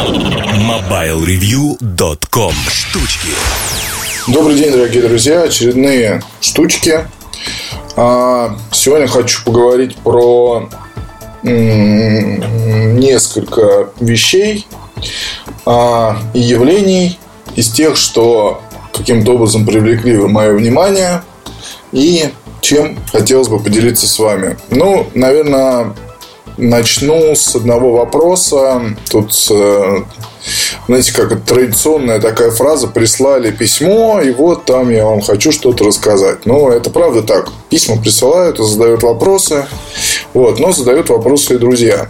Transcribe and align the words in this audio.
MobileReview.com 0.00 2.54
Штучки 2.70 3.28
Добрый 4.28 4.56
день, 4.56 4.72
дорогие 4.72 5.02
друзья. 5.02 5.42
Очередные 5.42 6.22
штучки. 6.40 7.06
А, 7.96 8.56
сегодня 8.72 9.06
хочу 9.08 9.44
поговорить 9.44 9.98
про 9.98 10.70
несколько 11.42 13.90
вещей 14.00 14.66
а, 15.66 16.16
и 16.32 16.40
явлений 16.40 17.18
из 17.54 17.70
тех, 17.70 17.98
что 17.98 18.62
каким-то 18.94 19.34
образом 19.34 19.66
привлекли 19.66 20.16
мое 20.16 20.54
внимание 20.54 21.20
и 21.92 22.30
чем 22.62 22.98
хотелось 23.12 23.48
бы 23.48 23.60
поделиться 23.60 24.06
с 24.06 24.18
вами. 24.18 24.56
Ну, 24.70 25.06
наверное, 25.14 25.94
начну 26.60 27.34
с 27.34 27.56
одного 27.56 27.92
вопроса. 27.92 28.82
Тут, 29.10 29.32
э, 29.50 30.02
знаете, 30.86 31.12
как 31.14 31.42
традиционная 31.42 32.20
такая 32.20 32.50
фраза 32.50 32.88
«прислали 32.88 33.50
письмо, 33.50 34.20
и 34.20 34.30
вот 34.30 34.64
там 34.64 34.90
я 34.90 35.04
вам 35.04 35.20
хочу 35.20 35.52
что-то 35.52 35.84
рассказать». 35.84 36.46
Ну, 36.46 36.70
это 36.70 36.90
правда 36.90 37.22
так. 37.22 37.50
Письма 37.68 38.00
присылают 38.00 38.58
задают 38.58 39.02
вопросы. 39.02 39.66
Вот, 40.34 40.58
но 40.60 40.72
задают 40.72 41.08
вопросы 41.08 41.54
и 41.54 41.58
друзья. 41.58 42.08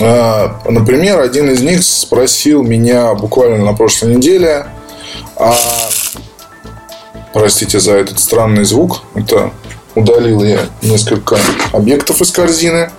А, 0.00 0.60
например, 0.68 1.20
один 1.20 1.50
из 1.50 1.60
них 1.60 1.82
спросил 1.82 2.62
меня 2.62 3.14
буквально 3.14 3.64
на 3.64 3.74
прошлой 3.74 4.16
неделе, 4.16 4.66
а 5.36 5.54
Простите 7.32 7.78
за 7.78 7.94
этот 7.94 8.18
странный 8.18 8.64
звук. 8.64 9.02
Это 9.14 9.52
удалил 9.94 10.42
я 10.42 10.60
несколько 10.82 11.38
объектов 11.72 12.20
из 12.20 12.32
корзины. 12.32 12.90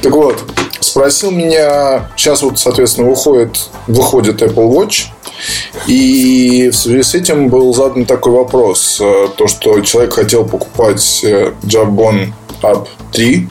Так 0.00 0.12
вот, 0.12 0.44
спросил 0.80 1.30
меня, 1.30 2.10
сейчас 2.16 2.42
вот, 2.42 2.58
соответственно, 2.58 3.08
выходит, 3.08 3.68
выходит 3.86 4.42
Apple 4.42 4.70
Watch, 4.70 5.06
и 5.86 6.70
в 6.70 6.76
связи 6.76 7.02
с 7.02 7.14
этим 7.14 7.48
был 7.48 7.74
задан 7.74 8.04
такой 8.04 8.32
вопрос, 8.32 8.98
э, 9.00 9.28
то, 9.36 9.48
что 9.48 9.80
человек 9.80 10.14
хотел 10.14 10.44
покупать 10.44 11.20
э, 11.24 11.52
Jabon 11.62 12.32
Up 12.62 12.86
3 13.12 13.48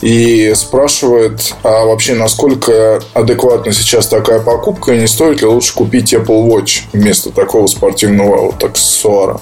и 0.00 0.52
спрашивает, 0.54 1.54
а 1.62 1.84
вообще 1.84 2.14
насколько 2.14 3.00
адекватна 3.14 3.72
сейчас 3.72 4.06
такая 4.06 4.40
покупка 4.40 4.92
и 4.92 5.00
не 5.00 5.06
стоит 5.06 5.40
ли 5.40 5.46
лучше 5.46 5.74
купить 5.74 6.14
Apple 6.14 6.48
Watch 6.48 6.82
вместо 6.92 7.30
такого 7.30 7.66
спортивного 7.66 8.46
вот 8.46 8.62
аксессуара. 8.62 9.40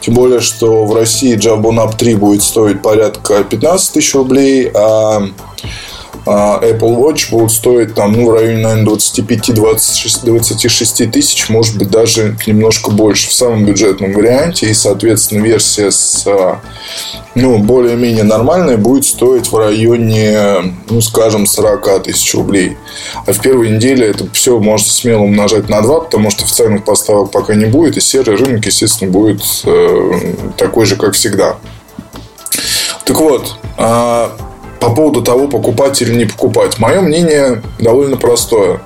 Тем 0.00 0.14
более, 0.14 0.40
что 0.40 0.84
в 0.84 0.94
России 0.94 1.36
Jabon 1.36 1.76
Up 1.76 1.96
3 1.96 2.14
будет 2.14 2.42
стоить 2.42 2.82
порядка 2.82 3.44
15 3.44 3.92
тысяч 3.92 4.14
рублей, 4.14 4.70
а 4.74 5.22
Apple 6.26 6.96
Watch 6.96 7.30
будут 7.30 7.52
стоить 7.52 7.94
там, 7.94 8.12
ну, 8.12 8.26
в 8.26 8.34
районе, 8.34 8.62
наверное, 8.62 8.94
25-26 8.94 11.10
тысяч, 11.10 11.48
может 11.48 11.78
быть, 11.78 11.90
даже 11.90 12.36
немножко 12.46 12.90
больше 12.90 13.28
в 13.28 13.32
самом 13.32 13.64
бюджетном 13.64 14.12
варианте. 14.12 14.68
И, 14.68 14.74
соответственно, 14.74 15.44
версия 15.44 15.92
с, 15.92 16.26
а, 16.26 16.60
ну, 17.36 17.58
более-менее 17.58 18.24
нормальной 18.24 18.76
будет 18.76 19.04
стоить 19.04 19.52
в 19.52 19.56
районе, 19.56 20.74
ну, 20.90 21.00
скажем, 21.00 21.46
40 21.46 22.02
тысяч 22.02 22.34
рублей. 22.34 22.76
А 23.24 23.32
в 23.32 23.40
первой 23.40 23.70
неделе 23.70 24.08
это 24.08 24.28
все 24.32 24.58
можно 24.58 24.88
смело 24.88 25.22
умножать 25.22 25.68
на 25.68 25.80
2, 25.80 26.00
потому 26.00 26.30
что 26.30 26.42
официальных 26.44 26.84
поставок 26.84 27.30
пока 27.30 27.54
не 27.54 27.66
будет, 27.66 27.96
и 27.96 28.00
серый 28.00 28.34
рынок, 28.36 28.66
естественно, 28.66 29.12
будет 29.12 29.42
э, 29.64 30.34
такой 30.56 30.86
же, 30.86 30.96
как 30.96 31.14
всегда. 31.14 31.54
Так 33.04 33.20
вот, 33.20 33.54
а, 33.76 34.36
по 34.86 34.94
поводу 34.94 35.20
того, 35.20 35.48
покупать 35.48 36.00
или 36.00 36.14
не 36.14 36.26
покупать. 36.26 36.78
Мое 36.78 37.00
мнение 37.00 37.60
довольно 37.80 38.16
простое. 38.16 38.80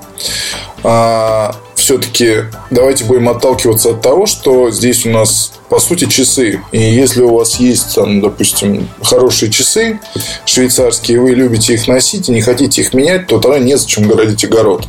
А, 0.82 1.54
все-таки 1.74 2.44
давайте 2.70 3.04
будем 3.04 3.28
отталкиваться 3.28 3.90
от 3.90 4.00
того, 4.00 4.24
что 4.24 4.70
здесь 4.70 5.04
у 5.04 5.10
нас 5.10 5.52
по 5.68 5.78
сути 5.78 6.06
часы. 6.06 6.62
И 6.72 6.80
если 6.80 7.20
у 7.20 7.36
вас 7.36 7.56
есть, 7.56 7.96
там, 7.96 8.22
допустим, 8.22 8.88
хорошие 9.02 9.52
часы 9.52 10.00
швейцарские, 10.46 11.20
вы 11.20 11.32
любите 11.32 11.74
их 11.74 11.86
носить 11.86 12.30
и 12.30 12.32
не 12.32 12.40
хотите 12.40 12.80
их 12.80 12.94
менять, 12.94 13.26
то 13.26 13.38
тогда 13.38 13.58
незачем 13.58 14.08
городить 14.08 14.42
огород. 14.44 14.88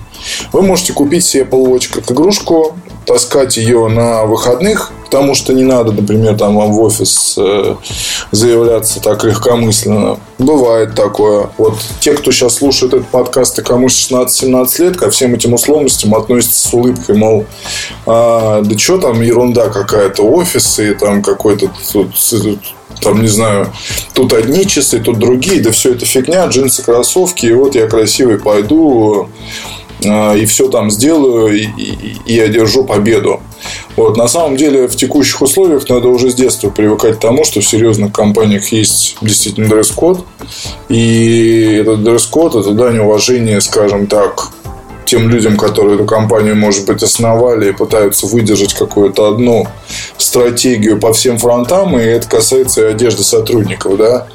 Вы 0.53 0.61
можете 0.61 0.93
купить 0.93 1.25
себе 1.25 1.43
Apple 1.43 1.89
как 1.91 2.09
игрушку, 2.09 2.77
таскать 3.05 3.57
ее 3.57 3.89
на 3.89 4.23
выходных, 4.23 4.93
потому 5.11 5.35
что 5.35 5.51
не 5.51 5.63
надо, 5.63 5.91
например, 5.91 6.37
там 6.37 6.55
вам 6.55 6.71
в 6.71 6.81
офис 6.81 7.35
э, 7.37 7.75
заявляться 8.31 9.01
так 9.01 9.25
легкомысленно. 9.25 10.17
Бывает 10.39 10.95
такое. 10.95 11.49
Вот 11.57 11.77
те, 11.99 12.13
кто 12.13 12.31
сейчас 12.31 12.55
слушает 12.55 12.93
этот 12.93 13.09
подкаст, 13.09 13.59
и 13.59 13.61
кому 13.61 13.87
16-17 13.87 14.81
лет, 14.81 14.97
ко 14.97 15.11
всем 15.11 15.35
этим 15.35 15.53
условностям 15.53 16.15
относятся 16.15 16.69
с 16.69 16.73
улыбкой, 16.73 17.17
мол, 17.17 17.45
а, 18.05 18.61
да 18.61 18.77
что 18.77 18.99
там, 18.99 19.21
ерунда 19.21 19.67
какая-то, 19.67 20.23
офисы, 20.23 20.95
там 20.95 21.21
какой-то 21.21 21.69
тут 21.91 22.15
там, 23.01 23.21
не 23.21 23.27
знаю, 23.27 23.73
тут 24.13 24.31
одни 24.31 24.65
часы, 24.65 24.99
тут 24.99 25.19
другие, 25.19 25.59
да 25.61 25.71
все 25.71 25.91
это 25.91 26.05
фигня, 26.05 26.45
джинсы, 26.45 26.83
кроссовки, 26.83 27.47
и 27.47 27.53
вот 27.53 27.75
я 27.75 27.87
красивый 27.87 28.39
пойду, 28.39 29.27
а, 30.05 30.35
и 30.35 30.45
все 30.45 30.69
там 30.69 30.89
сделаю 30.89 31.53
и, 31.53 31.65
и, 31.65 32.17
и 32.25 32.39
одержу 32.39 32.85
победу. 32.85 33.41
Вот. 33.95 34.17
На 34.17 34.27
самом 34.27 34.57
деле, 34.57 34.87
в 34.87 34.95
текущих 34.95 35.41
условиях 35.41 35.87
надо 35.89 36.07
уже 36.07 36.31
с 36.31 36.35
детства 36.35 36.69
привыкать 36.69 37.17
к 37.17 37.19
тому, 37.19 37.43
что 37.43 37.59
в 37.61 37.65
серьезных 37.65 38.11
компаниях 38.11 38.71
есть 38.71 39.17
действительно 39.21 39.67
дресс-код. 39.67 40.25
И 40.89 41.79
этот 41.81 42.03
дресс-код– 42.03 42.55
это 42.57 42.71
дань 42.71 42.99
уважения, 42.99 43.59
скажем 43.61 44.07
так, 44.07 44.49
тем 45.05 45.27
людям, 45.27 45.57
которые 45.57 45.95
эту 45.95 46.05
компанию, 46.05 46.55
может 46.55 46.85
быть, 46.85 47.03
основали 47.03 47.69
и 47.69 47.73
пытаются 47.73 48.27
выдержать 48.27 48.73
какую-то 48.73 49.27
одну 49.27 49.67
стратегию 50.17 50.99
по 50.99 51.11
всем 51.11 51.37
фронтам, 51.37 51.99
и 51.99 52.01
это 52.01 52.29
касается 52.29 52.87
и 52.87 52.91
одежды 52.91 53.23
сотрудников, 53.23 53.97
да. 53.97 54.27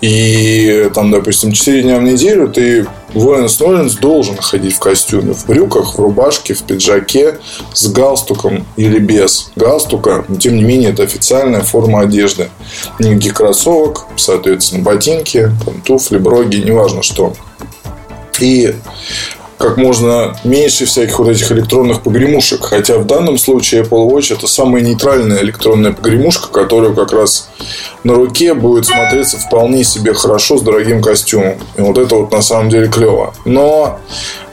И 0.00 0.88
там, 0.94 1.10
допустим, 1.10 1.50
4 1.50 1.82
дня 1.82 1.98
в 1.98 2.04
неделю 2.04 2.48
ты 2.48 2.86
Воинс 3.14 3.58
Ноленс 3.60 3.94
должен 3.94 4.36
ходить 4.36 4.74
в 4.74 4.78
костюме, 4.78 5.34
в 5.34 5.46
брюках, 5.46 5.94
в 5.94 6.00
рубашке, 6.00 6.54
в 6.54 6.62
пиджаке, 6.62 7.38
с 7.72 7.88
галстуком 7.88 8.66
или 8.76 8.98
без 8.98 9.50
галстука. 9.56 10.24
Но, 10.28 10.36
тем 10.36 10.56
не 10.56 10.62
менее, 10.62 10.90
это 10.90 11.02
официальная 11.02 11.62
форма 11.62 12.00
одежды. 12.00 12.48
Никаких 12.98 13.34
кроссовок, 13.34 14.06
соответственно, 14.16 14.82
ботинки, 14.82 15.50
там, 15.64 15.80
туфли, 15.82 16.18
броги, 16.18 16.58
неважно 16.58 17.02
что. 17.02 17.34
И 18.38 18.74
как 19.60 19.76
можно 19.76 20.34
меньше 20.42 20.86
всяких 20.86 21.18
вот 21.18 21.28
этих 21.28 21.52
электронных 21.52 22.00
погремушек. 22.02 22.64
Хотя 22.64 22.96
в 22.96 23.06
данном 23.06 23.36
случае 23.36 23.82
Apple 23.82 24.10
Watch 24.10 24.34
это 24.34 24.46
самая 24.46 24.82
нейтральная 24.82 25.42
электронная 25.42 25.92
погремушка, 25.92 26.48
которая 26.48 26.94
как 26.94 27.12
раз 27.12 27.50
на 28.02 28.14
руке 28.14 28.54
будет 28.54 28.86
смотреться 28.86 29.36
вполне 29.36 29.84
себе 29.84 30.14
хорошо 30.14 30.56
с 30.56 30.62
дорогим 30.62 31.02
костюмом. 31.02 31.58
И 31.76 31.82
вот 31.82 31.98
это 31.98 32.14
вот 32.14 32.32
на 32.32 32.40
самом 32.40 32.70
деле 32.70 32.88
клево. 32.88 33.34
Но 33.44 34.00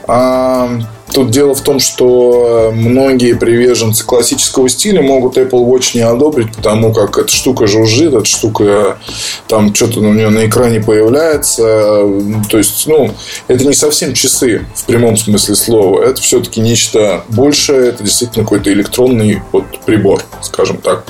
а, 0.08 0.80
Тут 1.12 1.30
дело 1.30 1.54
в 1.54 1.62
том, 1.62 1.80
что 1.80 2.70
многие 2.74 3.34
приверженцы 3.34 4.04
классического 4.04 4.68
стиля 4.68 5.00
могут 5.00 5.38
Apple 5.38 5.66
Watch 5.66 5.90
не 5.94 6.00
одобрить, 6.00 6.54
потому 6.54 6.92
как 6.92 7.16
эта 7.18 7.32
штука 7.32 7.66
жужжит, 7.66 8.12
эта 8.12 8.26
штука 8.26 8.98
там 9.46 9.74
что-то 9.74 10.00
у 10.00 10.12
нее 10.12 10.28
на 10.28 10.46
экране 10.46 10.80
появляется. 10.80 12.04
То 12.50 12.58
есть, 12.58 12.86
ну, 12.86 13.14
это 13.48 13.64
не 13.64 13.72
совсем 13.72 14.12
часы 14.12 14.66
в 14.74 14.84
прямом 14.84 15.16
смысле 15.16 15.54
слова. 15.54 16.02
Это 16.02 16.20
все-таки 16.20 16.60
нечто 16.60 17.24
большее. 17.28 17.88
Это 17.88 18.04
действительно 18.04 18.44
какой-то 18.44 18.70
электронный 18.72 19.42
вот 19.52 19.64
прибор, 19.86 20.22
скажем 20.42 20.76
так. 20.76 21.04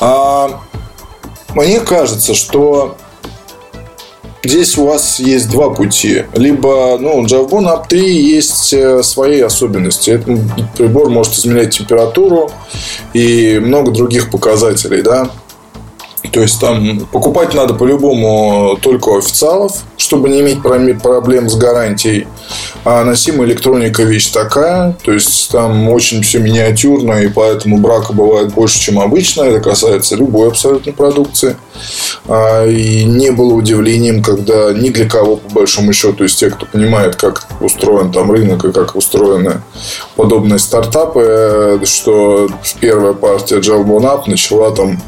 А 0.00 0.60
мне 1.54 1.80
кажется, 1.80 2.34
что 2.34 2.96
Здесь 4.44 4.76
у 4.76 4.84
вас 4.84 5.20
есть 5.20 5.50
два 5.50 5.70
пути. 5.70 6.24
Либо, 6.34 6.98
ну, 7.00 7.24
Jawbone 7.24 7.64
Up 7.64 7.88
3 7.88 8.14
есть 8.14 8.74
э, 8.74 9.02
свои 9.02 9.40
особенности. 9.40 10.10
Этот 10.10 10.38
прибор 10.76 11.08
может 11.08 11.32
измерять 11.32 11.78
температуру 11.78 12.50
и 13.14 13.58
много 13.58 13.90
других 13.90 14.30
показателей, 14.30 15.00
да. 15.00 15.30
То 16.34 16.40
есть 16.40 16.60
там 16.60 16.98
покупать 17.12 17.54
надо 17.54 17.74
по-любому 17.74 18.76
только 18.82 19.16
официалов, 19.16 19.72
чтобы 19.96 20.28
не 20.28 20.40
иметь 20.40 20.60
проблем 20.62 21.48
с 21.48 21.54
гарантией. 21.54 22.26
А 22.84 23.04
носимая 23.04 23.46
электроника 23.46 24.02
вещь 24.02 24.30
такая, 24.32 24.96
то 25.04 25.12
есть 25.12 25.52
там 25.52 25.88
очень 25.88 26.22
все 26.22 26.40
миниатюрно, 26.40 27.22
и 27.22 27.28
поэтому 27.28 27.78
брака 27.78 28.12
бывает 28.12 28.52
больше, 28.52 28.80
чем 28.80 28.98
обычно. 28.98 29.44
Это 29.44 29.60
касается 29.60 30.16
любой 30.16 30.48
абсолютно 30.48 30.92
продукции. 30.92 31.56
А, 32.26 32.66
и 32.66 33.04
не 33.04 33.30
было 33.30 33.54
удивлением, 33.54 34.20
когда 34.20 34.72
ни 34.72 34.88
для 34.88 35.08
кого, 35.08 35.36
по 35.36 35.50
большому 35.50 35.92
счету, 35.92 36.24
из 36.24 36.34
тех, 36.34 36.56
кто 36.56 36.66
понимает, 36.66 37.14
как 37.14 37.46
устроен 37.60 38.10
там 38.10 38.32
рынок 38.32 38.64
и 38.64 38.72
как 38.72 38.96
устроены 38.96 39.62
подобные 40.16 40.58
стартапы, 40.58 41.80
что 41.84 42.48
первая 42.80 43.12
партия 43.12 43.60
Jawbone 43.60 44.02
Up 44.02 44.22
начала 44.26 44.74
там 44.74 45.00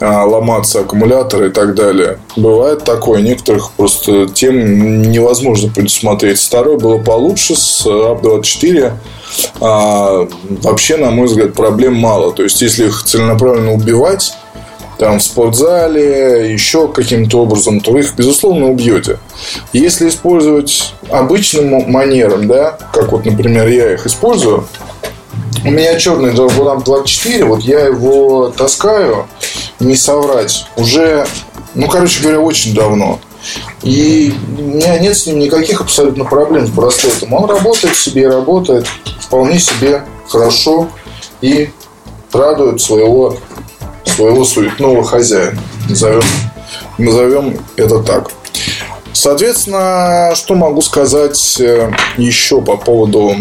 ломаться 0.00 0.80
аккумуляторы 0.80 1.48
и 1.48 1.50
так 1.50 1.74
далее. 1.74 2.18
Бывает 2.36 2.84
такое. 2.84 3.22
Некоторых 3.22 3.72
просто 3.72 4.26
тем 4.26 5.02
невозможно 5.10 5.70
предусмотреть. 5.70 6.40
Второе 6.40 6.78
было 6.78 6.98
получше 6.98 7.54
с 7.54 7.86
App 7.86 8.22
24 8.22 8.94
а, 9.60 10.28
вообще, 10.62 10.96
на 10.96 11.10
мой 11.10 11.26
взгляд, 11.26 11.54
проблем 11.54 11.94
мало. 11.94 12.32
То 12.32 12.42
есть, 12.42 12.60
если 12.62 12.86
их 12.86 13.02
целенаправленно 13.04 13.72
убивать, 13.72 14.34
там 14.98 15.18
в 15.18 15.22
спортзале, 15.22 16.52
еще 16.52 16.88
каким-то 16.88 17.42
образом, 17.42 17.80
то 17.80 17.92
вы 17.92 18.00
их, 18.00 18.14
безусловно, 18.14 18.70
убьете. 18.70 19.18
Если 19.72 20.08
использовать 20.08 20.94
обычным 21.10 21.90
манером, 21.90 22.46
да, 22.46 22.78
как 22.92 23.12
вот, 23.12 23.24
например, 23.24 23.66
я 23.68 23.94
их 23.94 24.06
использую, 24.06 24.66
у 25.64 25.70
меня 25.70 25.98
черный 25.98 26.32
Dragon 26.32 26.84
24, 26.84 27.44
вот 27.44 27.60
я 27.62 27.80
его 27.80 28.50
таскаю, 28.50 29.26
не 29.80 29.96
соврать, 29.96 30.66
уже, 30.76 31.26
ну, 31.74 31.88
короче 31.88 32.22
говоря, 32.22 32.40
очень 32.40 32.74
давно. 32.74 33.18
И 33.82 34.34
у 34.58 34.62
меня 34.62 34.98
нет 34.98 35.16
с 35.16 35.26
ним 35.26 35.38
никаких 35.38 35.80
абсолютно 35.80 36.24
проблем 36.24 36.66
с 36.66 36.70
браслетом. 36.70 37.32
Он 37.34 37.48
работает 37.48 37.94
себе, 37.96 38.28
работает 38.28 38.86
вполне 39.20 39.58
себе 39.58 40.04
хорошо 40.28 40.88
и 41.42 41.70
радует 42.32 42.80
своего, 42.80 43.36
своего 44.04 44.44
суетного 44.44 45.04
хозяина. 45.04 45.58
Назовем, 45.88 46.22
назовем 46.96 47.58
это 47.76 48.02
так. 48.02 48.30
Соответственно, 49.12 50.32
что 50.34 50.54
могу 50.54 50.80
сказать 50.80 51.60
э, 51.60 51.90
еще 52.16 52.60
по 52.60 52.76
поводу 52.76 53.36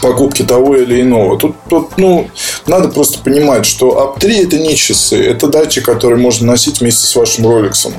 покупки 0.00 0.42
того 0.42 0.76
или 0.76 1.00
иного. 1.00 1.38
Тут, 1.38 1.56
тут 1.68 1.96
ну, 1.96 2.28
надо 2.66 2.88
просто 2.88 3.18
понимать, 3.18 3.66
что 3.66 4.00
АП-3 4.00 4.46
это 4.46 4.58
не 4.58 4.76
часы, 4.76 5.22
это 5.22 5.48
датчик, 5.48 5.84
который 5.84 6.18
можно 6.18 6.46
носить 6.46 6.80
вместе 6.80 7.06
с 7.06 7.16
вашим 7.16 7.46
роликсом. 7.46 7.94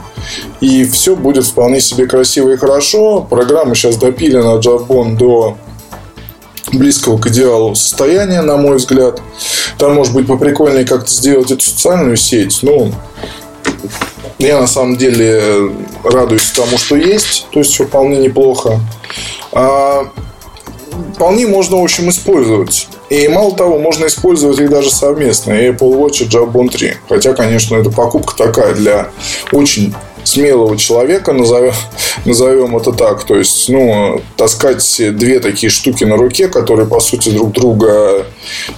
И 0.62 0.86
все 0.86 1.16
будет 1.16 1.46
вполне 1.46 1.82
себе 1.82 2.08
красиво 2.08 2.52
и 2.52 2.58
хорошо. 2.58 3.22
Программа 3.22 3.76
сейчас 3.76 3.98
допилена 3.98 4.56
Jawbone 4.56 5.18
до 5.18 5.58
близкого 6.74 7.18
к 7.18 7.28
идеалу 7.28 7.76
состояния, 7.76 8.42
на 8.42 8.58
мой 8.58 8.78
взгляд. 8.78 9.22
Там, 9.78 9.96
может 9.96 10.14
быть, 10.14 10.28
поприкольнее 10.28 10.86
как-то 10.86 11.12
сделать 11.12 11.52
эту 11.52 11.64
социальную 11.64 12.18
сеть. 12.18 12.60
Ну, 12.62 12.92
я 14.40 14.60
на 14.60 14.68
самом 14.68 14.98
деле 14.98 15.72
радуюсь 16.04 16.52
тому, 16.52 16.78
что 16.78 16.96
есть. 16.96 17.48
То 17.52 17.60
есть, 17.60 17.76
вполне 17.76 18.18
неплохо. 18.18 18.80
А 19.52 20.08
вполне 21.14 21.48
можно, 21.48 21.78
в 21.78 21.84
общем, 21.84 22.10
использовать. 22.10 22.88
И 23.10 23.28
мало 23.28 23.56
того, 23.56 23.78
можно 23.80 24.08
использовать 24.08 24.60
их 24.60 24.70
даже 24.70 24.90
совместно. 24.90 25.54
И 25.54 25.70
Apple 25.70 25.98
Watch 25.98 26.24
и 26.24 26.28
Jabon 26.28 26.70
3. 26.70 26.94
Хотя, 27.10 27.34
конечно, 27.34 27.76
это 27.76 27.90
покупка 27.90 28.36
такая 28.36 28.74
для 28.74 29.10
очень 29.52 29.94
смелого 30.24 30.76
человека, 30.78 31.34
назовем, 31.34 31.74
назовем 32.26 32.76
это 32.78 32.92
так. 32.92 33.24
То 33.24 33.36
есть, 33.36 33.70
ну, 33.70 34.22
таскать 34.36 35.02
две 35.16 35.40
такие 35.40 35.70
штуки 35.70 36.04
на 36.04 36.18
руке, 36.18 36.48
которые, 36.48 36.88
по 36.88 37.00
сути, 37.00 37.30
друг 37.30 37.52
друга 37.52 38.26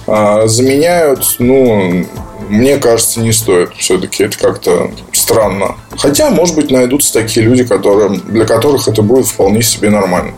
а, 0.06 0.46
заменяют, 0.46 1.36
ну, 1.38 2.04
мне 2.48 2.76
кажется, 2.76 3.20
не 3.20 3.32
стоит. 3.32 3.70
Все-таки 3.76 4.24
это 4.24 4.38
как-то 4.38 4.90
странно. 5.12 5.76
Хотя, 5.96 6.30
может 6.30 6.54
быть, 6.54 6.70
найдутся 6.70 7.12
такие 7.12 7.44
люди, 7.44 7.64
которые, 7.64 8.10
для 8.10 8.44
которых 8.44 8.88
это 8.88 9.02
будет 9.02 9.26
вполне 9.26 9.62
себе 9.62 9.90
нормально. 9.90 10.32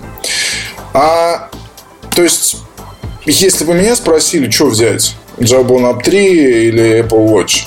А 0.93 1.50
то 2.15 2.23
есть, 2.23 2.57
если 3.25 3.65
бы 3.65 3.75
меня 3.75 3.97
спросили, 3.97 4.51
что 4.51 4.67
взять, 4.67 5.15
Jabon 5.39 5.83
Up 5.83 6.03
3 6.03 6.69
или 6.69 7.01
Apple 7.01 7.27
Watch, 7.29 7.65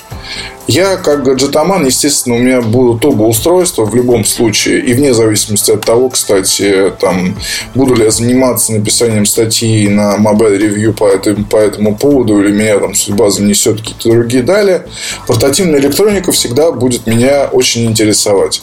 я, 0.67 0.95
как 0.95 1.23
гаджетоман, 1.23 1.85
естественно, 1.85 2.35
у 2.35 2.39
меня 2.39 2.61
будут 2.61 3.03
оба 3.03 3.23
устройства 3.23 3.83
в 3.83 3.93
любом 3.95 4.23
случае. 4.23 4.79
И 4.79 4.93
вне 4.93 5.13
зависимости 5.13 5.71
от 5.71 5.81
того, 5.81 6.09
кстати, 6.09 6.93
там, 7.01 7.37
буду 7.75 7.95
ли 7.95 8.05
я 8.05 8.11
заниматься 8.11 8.71
написанием 8.71 9.25
статьи 9.25 9.89
на 9.89 10.15
Mobile 10.17 10.57
Review 10.57 10.93
по 10.93 11.05
этому, 11.05 11.43
по 11.45 11.57
этому 11.57 11.97
поводу, 11.97 12.41
или 12.41 12.51
меня 12.51 12.79
там 12.79 12.95
судьба 12.95 13.29
занесет 13.29 13.81
какие-то 13.81 14.09
другие 14.09 14.41
далее, 14.41 14.87
портативная 15.27 15.79
электроника 15.79 16.31
всегда 16.31 16.71
будет 16.71 17.07
меня 17.07 17.49
очень 17.51 17.85
интересовать. 17.85 18.61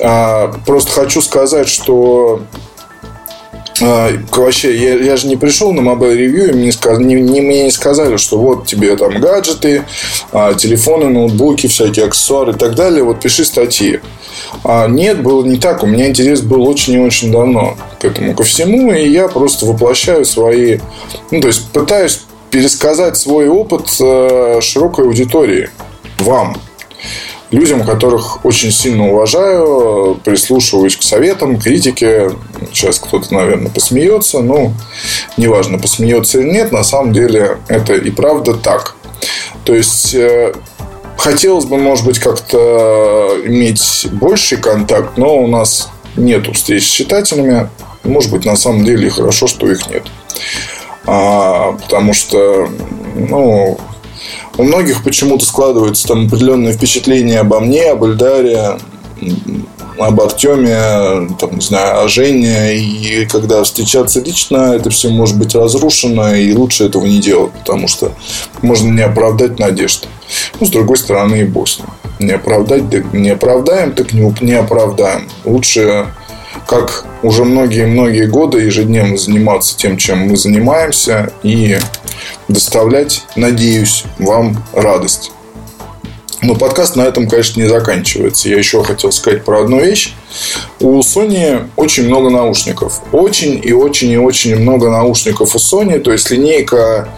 А, 0.00 0.52
просто 0.66 0.90
хочу 0.90 1.22
сказать, 1.22 1.68
что 1.68 2.42
а, 3.82 4.10
вообще, 4.32 4.76
я, 4.76 4.94
я 4.94 5.16
же 5.16 5.26
не 5.26 5.36
пришел 5.36 5.72
на 5.72 5.80
Mobile 5.80 6.16
Review, 6.16 6.50
и 6.50 6.52
мне, 6.52 6.72
не, 6.98 7.22
не, 7.22 7.40
мне 7.40 7.64
не 7.64 7.70
сказали, 7.70 8.16
что 8.16 8.38
вот 8.38 8.66
тебе 8.66 8.96
там 8.96 9.20
гаджеты, 9.20 9.84
а, 10.32 10.54
телефоны, 10.54 11.08
ноутбуки, 11.08 11.66
всякие 11.66 12.06
аксессуары 12.06 12.52
и 12.52 12.56
так 12.56 12.74
далее, 12.74 13.02
вот 13.02 13.20
пиши 13.20 13.44
статьи. 13.44 14.00
А 14.64 14.86
нет, 14.88 15.22
было 15.22 15.44
не 15.44 15.56
так. 15.56 15.82
У 15.82 15.86
меня 15.86 16.08
интерес 16.08 16.40
был 16.40 16.66
очень 16.66 16.94
и 16.94 16.98
очень 16.98 17.32
давно 17.32 17.76
к 17.98 18.04
этому, 18.04 18.34
ко 18.34 18.42
всему, 18.42 18.92
и 18.92 19.08
я 19.08 19.28
просто 19.28 19.66
воплощаю 19.66 20.24
свои, 20.24 20.78
ну, 21.30 21.40
то 21.40 21.48
есть 21.48 21.68
пытаюсь 21.70 22.22
пересказать 22.50 23.16
свой 23.16 23.48
опыт 23.48 23.88
э, 24.00 24.60
широкой 24.60 25.04
аудитории, 25.06 25.70
вам, 26.18 26.56
людям, 27.50 27.84
которых 27.84 28.44
очень 28.44 28.70
сильно 28.70 29.10
уважаю, 29.10 30.20
прислушиваюсь 30.24 30.96
к 30.96 31.02
советам, 31.02 31.60
критике. 31.60 32.32
Сейчас 32.72 32.98
кто-то, 32.98 33.32
наверное, 33.34 33.70
посмеется, 33.70 34.40
но 34.40 34.72
неважно, 35.36 35.78
посмеется 35.78 36.40
или 36.40 36.50
нет, 36.50 36.72
на 36.72 36.84
самом 36.84 37.12
деле 37.12 37.58
это 37.68 37.94
и 37.94 38.10
правда 38.10 38.54
так. 38.54 38.94
То 39.64 39.74
есть 39.74 40.14
э, 40.14 40.54
хотелось 41.16 41.64
бы, 41.64 41.76
может 41.76 42.06
быть, 42.06 42.18
как-то 42.18 43.36
иметь 43.44 44.06
больший 44.12 44.58
контакт, 44.58 45.18
но 45.18 45.36
у 45.36 45.46
нас 45.46 45.90
нет 46.16 46.46
встреч 46.54 46.86
с 46.86 46.90
читателями. 46.90 47.68
Может 48.04 48.30
быть, 48.30 48.44
на 48.44 48.56
самом 48.56 48.84
деле 48.84 49.10
хорошо, 49.10 49.46
что 49.46 49.70
их 49.70 49.88
нет. 49.90 50.04
А, 51.06 51.72
потому 51.72 52.14
что, 52.14 52.68
ну, 53.14 53.78
у 54.58 54.62
многих 54.62 55.02
почему-то 55.02 55.44
складывается 55.44 56.06
там 56.08 56.26
определенное 56.26 56.72
впечатление 56.72 57.40
обо 57.40 57.60
мне, 57.60 57.90
об 57.90 58.04
Эльдаре, 58.04 58.78
об 59.98 60.20
Артеме, 60.20 61.28
там, 61.38 61.56
не 61.56 61.60
знаю, 61.60 62.04
о 62.04 62.08
Жене. 62.08 62.76
И 62.76 63.26
когда 63.26 63.62
встречаться 63.62 64.20
лично, 64.20 64.74
это 64.74 64.90
все 64.90 65.10
может 65.10 65.38
быть 65.38 65.54
разрушено, 65.54 66.34
и 66.34 66.52
лучше 66.54 66.84
этого 66.84 67.04
не 67.04 67.18
делать, 67.18 67.52
потому 67.52 67.88
что 67.88 68.12
можно 68.62 68.90
не 68.90 69.02
оправдать 69.02 69.58
надежд. 69.58 70.06
Ну, 70.58 70.66
с 70.66 70.70
другой 70.70 70.96
стороны, 70.96 71.42
и 71.42 71.44
бог 71.44 71.66
Не 72.18 72.32
оправдать, 72.32 72.90
так 72.90 73.12
не 73.12 73.30
оправдаем, 73.30 73.92
так 73.92 74.12
не, 74.12 74.34
не 74.40 74.54
оправдаем. 74.54 75.28
Лучше 75.44 76.06
как 76.66 77.04
уже 77.22 77.44
многие-многие 77.44 78.26
годы 78.26 78.60
ежедневно 78.60 79.16
заниматься 79.16 79.76
тем, 79.76 79.96
чем 79.96 80.28
мы 80.28 80.36
занимаемся, 80.36 81.32
и 81.42 81.78
доставлять, 82.48 83.24
надеюсь, 83.36 84.04
вам 84.18 84.62
радость. 84.72 85.32
Но 86.42 86.54
подкаст 86.54 86.96
на 86.96 87.02
этом, 87.02 87.28
конечно, 87.28 87.60
не 87.60 87.68
заканчивается. 87.68 88.48
Я 88.48 88.56
еще 88.56 88.82
хотел 88.82 89.12
сказать 89.12 89.44
про 89.44 89.62
одну 89.62 89.78
вещь. 89.80 90.14
У 90.80 90.98
Sony 91.00 91.68
очень 91.76 92.06
много 92.06 92.30
наушников. 92.30 93.02
Очень 93.12 93.60
и 93.62 93.72
очень 93.72 94.10
и 94.10 94.16
очень 94.16 94.56
много 94.56 94.90
наушников 94.90 95.54
у 95.54 95.58
Sony. 95.58 95.98
То 95.98 96.12
есть 96.12 96.30
линейка 96.30 97.08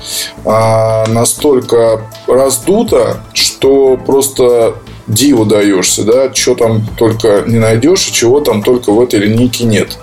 а, 0.45 1.07
настолько 1.07 2.03
раздута, 2.27 3.23
что 3.33 3.97
просто 3.97 4.75
диву 5.07 5.45
даешься, 5.45 6.03
да, 6.03 6.35
что 6.35 6.57
там 6.57 6.85
только 6.97 7.45
не 7.47 7.59
найдешь 7.59 8.09
и 8.09 8.13
чего 8.13 8.41
там 8.41 8.63
только 8.63 8.91
в 8.91 9.01
этой 9.01 9.21
линейке 9.21 9.65
нет. 9.65 9.99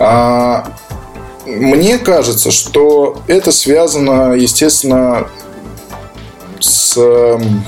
А 0.00 0.72
мне 1.46 1.98
кажется, 1.98 2.50
что 2.50 3.22
это 3.26 3.52
связано, 3.52 4.34
естественно, 4.34 5.28
с 6.58 6.96
эм, 6.96 7.64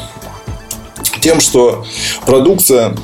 тем, 1.21 1.41
что 1.41 1.85
продукция 2.27 2.95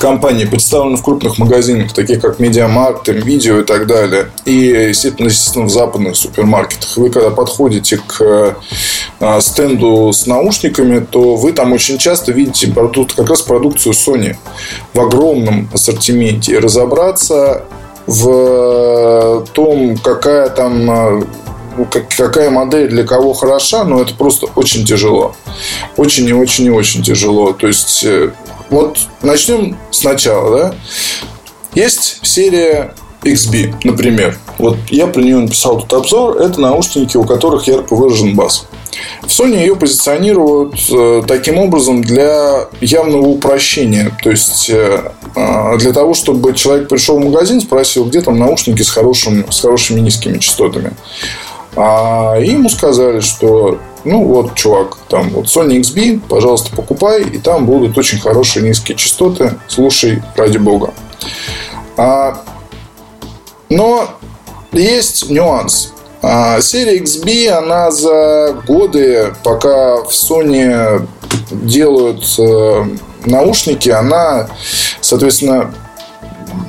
компании 0.00 0.44
представлены 0.44 0.96
в 0.96 1.02
крупных 1.02 1.38
магазинах, 1.38 1.92
таких 1.92 2.20
как 2.20 2.40
Медиамаркт, 2.40 3.08
Видео 3.08 3.60
и 3.60 3.64
так 3.64 3.86
далее. 3.86 4.30
И, 4.44 4.52
естественно, 4.54 5.28
естественно, 5.28 5.66
в 5.66 5.70
западных 5.70 6.16
супермаркетах. 6.16 6.96
Вы, 6.96 7.10
когда 7.10 7.30
подходите 7.30 7.98
к 7.98 8.56
э, 9.20 9.40
стенду 9.40 10.12
с 10.12 10.26
наушниками, 10.26 10.98
то 10.98 11.36
вы 11.36 11.52
там 11.52 11.72
очень 11.72 11.98
часто 11.98 12.32
видите 12.32 12.68
продукт, 12.68 13.14
как 13.14 13.30
раз 13.30 13.42
продукцию 13.42 13.92
Sony 13.92 14.36
в 14.92 15.00
огромном 15.00 15.68
ассортименте. 15.72 16.54
И 16.54 16.58
разобраться 16.58 17.64
в 18.06 19.46
том, 19.52 19.96
какая 19.98 20.48
там 20.48 20.90
э, 20.90 21.24
какая 22.16 22.50
модель 22.50 22.88
для 22.88 23.04
кого 23.04 23.32
хороша, 23.32 23.84
но 23.84 24.00
это 24.00 24.14
просто 24.14 24.46
очень 24.54 24.84
тяжело. 24.84 25.34
Очень 25.96 26.26
и 26.28 26.32
очень 26.32 26.66
и 26.66 26.70
очень 26.70 27.02
тяжело. 27.02 27.52
То 27.52 27.66
есть, 27.66 28.04
э, 28.04 28.32
вот 28.70 28.98
начнем 29.22 29.76
сначала, 29.90 30.56
да. 30.56 30.74
Есть 31.74 32.20
серия 32.22 32.94
XB, 33.22 33.74
например. 33.84 34.38
Вот 34.58 34.76
я 34.90 35.06
про 35.06 35.20
нее 35.20 35.38
написал 35.38 35.80
тут 35.80 35.92
обзор. 35.92 36.38
Это 36.38 36.60
наушники, 36.60 37.16
у 37.16 37.24
которых 37.24 37.66
ярко 37.66 37.94
выражен 37.94 38.34
бас. 38.34 38.66
В 39.22 39.26
Sony 39.26 39.58
ее 39.58 39.76
позиционируют 39.76 40.74
э, 40.90 41.22
таким 41.26 41.58
образом 41.58 42.02
для 42.02 42.68
явного 42.80 43.26
упрощения. 43.26 44.16
То 44.22 44.30
есть, 44.30 44.70
э, 44.70 45.10
э, 45.34 45.78
для 45.78 45.92
того, 45.92 46.14
чтобы 46.14 46.54
человек 46.54 46.88
пришел 46.88 47.18
в 47.18 47.24
магазин, 47.24 47.60
спросил, 47.60 48.06
где 48.06 48.22
там 48.22 48.38
наушники 48.38 48.82
с, 48.82 48.88
хорошим, 48.88 49.50
с 49.50 49.60
хорошими 49.60 50.00
низкими 50.00 50.38
частотами. 50.38 50.92
А 51.76 52.36
ему 52.38 52.70
сказали, 52.70 53.20
что 53.20 53.78
ну 54.06 54.24
вот, 54.24 54.54
чувак, 54.54 54.96
там 55.08 55.30
вот 55.30 55.46
Sony 55.46 55.80
XB, 55.80 56.20
пожалуйста, 56.28 56.74
покупай, 56.74 57.24
и 57.24 57.38
там 57.38 57.66
будут 57.66 57.98
очень 57.98 58.20
хорошие 58.20 58.66
низкие 58.66 58.96
частоты. 58.96 59.54
Слушай, 59.66 60.22
ради 60.36 60.58
бога. 60.58 60.94
А, 61.96 62.40
но 63.68 64.08
есть 64.72 65.30
нюанс. 65.30 65.92
А 66.22 66.60
серия 66.60 66.98
XB, 67.00 67.48
она 67.48 67.90
за 67.90 68.56
годы, 68.66 69.34
пока 69.44 70.02
в 70.02 70.10
Sony 70.10 71.06
делают 71.50 72.24
э, 72.38 72.84
наушники, 73.26 73.90
она, 73.90 74.48
соответственно, 75.00 75.74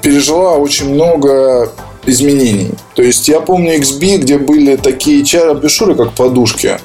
пережила 0.01 0.54
очень 0.54 0.94
много 0.94 1.72
изменений. 2.06 2.72
То 2.96 3.01
есть 3.01 3.27
я 3.27 3.39
помню 3.39 3.77
XB, 3.77 4.18
где 4.18 4.38
были 4.38 4.75
такие 4.75 5.24
чары 5.24 5.60
как 5.96 6.13
подушки. 6.13 6.80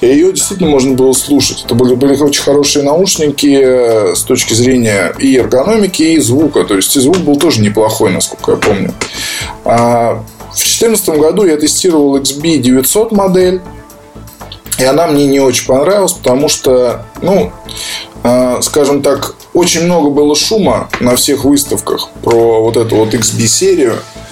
И 0.00 0.06
ее 0.06 0.32
действительно 0.32 0.70
можно 0.70 0.94
было 0.94 1.12
слушать. 1.12 1.64
Это 1.64 1.74
были, 1.74 1.94
были 1.94 2.16
очень 2.16 2.42
хорошие 2.42 2.84
наушники 2.84 3.58
э, 3.60 4.14
с 4.14 4.22
точки 4.22 4.54
зрения 4.54 5.12
и 5.18 5.36
эргономики, 5.36 6.02
и 6.02 6.20
звука. 6.20 6.64
То 6.64 6.76
есть 6.76 6.96
и 6.96 7.00
звук 7.00 7.18
был 7.18 7.36
тоже 7.36 7.60
неплохой, 7.60 8.10
насколько 8.10 8.52
я 8.52 8.56
помню. 8.56 8.94
А 9.64 10.22
в 10.52 10.56
2014 10.56 11.08
году 11.20 11.44
я 11.44 11.56
тестировал 11.56 12.18
XB 12.18 12.58
900 12.58 13.12
модель. 13.12 13.60
И 14.78 14.84
она 14.84 15.08
мне 15.08 15.26
не 15.26 15.40
очень 15.40 15.66
понравилась, 15.66 16.12
потому 16.12 16.48
что, 16.48 17.04
ну, 17.20 17.50
э, 18.22 18.58
скажем 18.62 19.02
так, 19.02 19.34
очень 19.52 19.84
много 19.84 20.10
было 20.10 20.36
шума 20.36 20.88
на 21.00 21.16
всех 21.16 21.44
выставках 21.44 22.10
про 22.22 22.62
вот 22.62 22.76
эту 22.76 22.94
вот 22.94 23.12
XB-серию. 23.12 23.96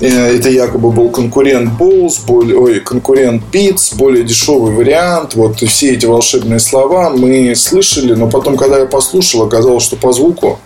это 0.00 0.50
якобы 0.50 0.90
был 0.90 1.10
конкурент 1.10 1.70
Bose, 1.78 2.24
более, 2.26 2.58
ой, 2.58 2.80
конкурент 2.80 3.42
Beats, 3.52 3.96
более 3.96 4.24
дешевый 4.24 4.72
вариант. 4.72 5.34
Вот 5.34 5.62
и 5.62 5.66
все 5.66 5.92
эти 5.92 6.06
волшебные 6.06 6.60
слова 6.60 7.10
мы 7.10 7.54
слышали, 7.54 8.14
но 8.14 8.28
потом, 8.28 8.56
когда 8.56 8.78
я 8.78 8.86
послушал, 8.86 9.42
оказалось, 9.42 9.84
что 9.84 9.96
по 9.96 10.12
звуку 10.12 10.58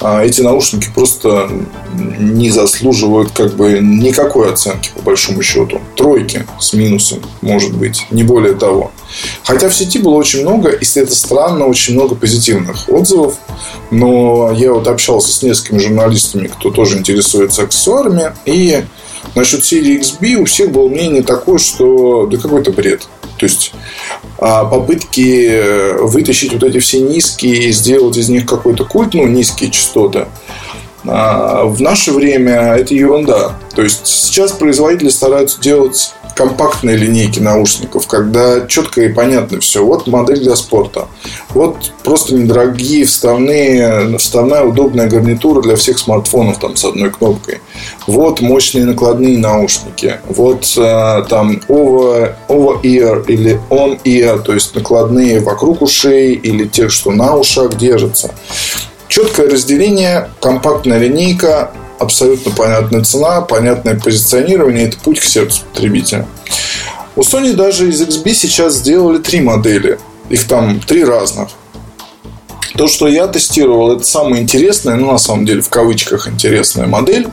а, 0.00 0.24
эти 0.24 0.40
наушники 0.40 0.88
просто 0.94 1.48
не 2.18 2.50
заслуживают 2.50 3.30
как 3.32 3.54
бы 3.54 3.78
никакой 3.80 4.52
оценки 4.52 4.90
по 4.94 5.02
большому 5.02 5.42
счету. 5.42 5.80
Тройки 5.96 6.46
с 6.60 6.72
минусом, 6.72 7.20
может 7.40 7.74
быть, 7.76 8.06
не 8.10 8.22
более 8.22 8.54
того. 8.54 8.92
Хотя 9.44 9.68
в 9.68 9.74
сети 9.74 9.98
было 9.98 10.14
очень 10.14 10.42
много, 10.42 10.76
если 10.78 11.02
это 11.02 11.14
странно, 11.14 11.66
очень 11.66 11.94
много 11.94 12.14
позитивных 12.14 12.88
отзывов. 12.88 13.36
Но 13.90 14.52
я 14.52 14.72
вот 14.72 14.86
общался 14.88 15.32
с 15.32 15.42
несколькими 15.42 15.78
журналистами, 15.78 16.48
кто 16.48 16.70
тоже 16.70 16.98
интересуется 16.98 17.62
аксессуарами. 17.62 18.32
И 18.44 18.65
насчет 19.34 19.64
серии 19.64 20.00
XB 20.00 20.34
у 20.34 20.44
всех 20.44 20.70
было 20.70 20.88
мнение 20.88 21.22
такое, 21.22 21.58
что 21.58 22.26
да 22.26 22.36
какой-то 22.38 22.72
бред. 22.72 23.06
То 23.38 23.46
есть 23.46 23.72
а, 24.38 24.64
попытки 24.64 26.00
вытащить 26.02 26.52
вот 26.52 26.62
эти 26.62 26.78
все 26.78 27.00
низкие 27.00 27.68
и 27.68 27.72
сделать 27.72 28.16
из 28.16 28.28
них 28.28 28.46
какой-то 28.46 28.84
культ, 28.84 29.14
ну, 29.14 29.26
низкие 29.26 29.70
частоты, 29.70 30.26
а, 31.04 31.64
в 31.64 31.80
наше 31.80 32.12
время 32.12 32.74
это 32.74 32.94
ерунда. 32.94 33.58
То 33.74 33.82
есть 33.82 34.06
сейчас 34.06 34.52
производители 34.52 35.08
стараются 35.08 35.60
делать 35.60 36.14
компактные 36.36 36.96
линейки 36.96 37.40
наушников, 37.40 38.06
когда 38.06 38.66
четко 38.66 39.02
и 39.02 39.08
понятно 39.12 39.58
все. 39.60 39.84
Вот 39.84 40.06
модель 40.06 40.40
для 40.40 40.54
спорта. 40.54 41.08
Вот 41.50 41.92
просто 42.04 42.34
недорогие 42.34 43.06
вставные, 43.06 44.18
вставная 44.18 44.62
удобная 44.62 45.08
гарнитура 45.08 45.62
для 45.62 45.76
всех 45.76 45.98
смартфонов 45.98 46.58
там 46.58 46.76
с 46.76 46.84
одной 46.84 47.10
кнопкой. 47.10 47.60
Вот 48.06 48.42
мощные 48.42 48.84
накладные 48.84 49.38
наушники. 49.38 50.20
Вот 50.28 50.72
э, 50.76 51.24
там 51.28 51.62
over, 51.68 52.34
over 52.48 52.82
ear 52.82 53.24
или 53.26 53.58
on 53.70 53.98
ear, 54.04 54.38
то 54.40 54.52
есть 54.52 54.74
накладные 54.74 55.40
вокруг 55.40 55.80
ушей 55.80 56.34
или 56.34 56.66
тех, 56.66 56.90
что 56.90 57.12
на 57.12 57.34
ушах 57.34 57.76
держатся. 57.76 58.34
Четкое 59.08 59.48
разделение, 59.48 60.28
компактная 60.40 60.98
линейка, 60.98 61.70
абсолютно 61.98 62.52
понятная 62.52 63.02
цена, 63.02 63.40
понятное 63.40 63.98
позиционирование. 63.98 64.88
Это 64.88 64.98
путь 64.98 65.20
к 65.20 65.24
сердцу 65.24 65.62
потребителя. 65.72 66.26
У 67.16 67.20
Sony 67.20 67.54
даже 67.54 67.88
из 67.88 68.02
XB 68.02 68.34
сейчас 68.34 68.74
сделали 68.74 69.18
три 69.18 69.40
модели. 69.40 69.98
Их 70.28 70.46
там 70.46 70.80
три 70.80 71.04
разных. 71.04 71.48
То, 72.76 72.88
что 72.88 73.08
я 73.08 73.26
тестировал, 73.26 73.92
это 73.92 74.04
самая 74.04 74.42
интересная, 74.42 74.96
ну, 74.96 75.10
на 75.10 75.18
самом 75.18 75.46
деле, 75.46 75.62
в 75.62 75.70
кавычках 75.70 76.28
интересная 76.28 76.86
модель. 76.86 77.28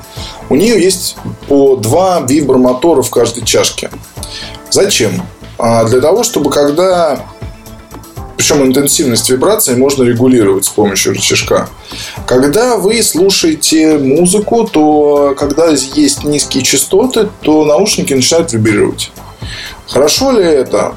У 0.50 0.56
нее 0.56 0.82
есть 0.82 1.18
по 1.50 1.76
два 1.76 2.22
вибромотора 2.22 3.02
в 3.02 3.10
каждой 3.10 3.44
чашке. 3.44 3.90
Зачем? 4.70 5.22
А 5.58 5.84
для 5.84 6.00
того, 6.00 6.24
чтобы 6.24 6.50
когда 6.50 7.26
причем 8.44 8.66
интенсивность 8.66 9.30
вибрации 9.30 9.74
можно 9.76 10.04
регулировать 10.04 10.66
с 10.66 10.70
помощью 10.70 11.14
рычажка. 11.14 11.70
Когда 12.28 12.76
вы 12.76 13.02
слушаете 13.02 13.98
музыку, 13.98 14.68
то 14.70 15.34
когда 15.40 15.68
есть 15.70 16.26
низкие 16.26 16.62
частоты, 16.62 17.30
то 17.42 17.64
наушники 17.64 18.14
начинают 18.14 18.52
вибрировать. 18.52 19.14
Хорошо 19.88 20.32
ли 20.32 20.44
это? 20.44 20.94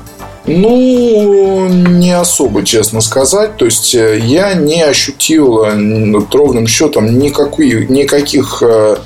Ну, 0.46 1.66
не 1.68 2.12
особо, 2.12 2.64
честно 2.64 3.00
сказать. 3.00 3.56
То 3.56 3.64
есть, 3.64 3.94
э, 3.96 4.20
я 4.20 4.54
не 4.54 4.80
ощутил 4.82 5.64
э, 5.64 6.12
ровным 6.32 6.68
счетом 6.68 7.18
никакой, 7.18 7.86
никаких 7.88 8.62
э, 8.62 8.96